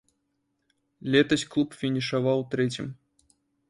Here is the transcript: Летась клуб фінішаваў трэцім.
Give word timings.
Летась 1.17 1.45
клуб 1.53 1.77
фінішаваў 1.83 2.39
трэцім. 2.57 2.85